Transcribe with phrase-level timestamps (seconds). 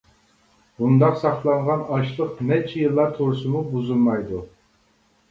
[0.77, 4.41] بۇنداق ساقلانغان ئاشلىق نەچچە يىللار تۇرسىمۇ بۇزۇلمايدۇ.